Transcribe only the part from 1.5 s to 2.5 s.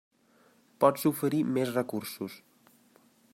més recursos.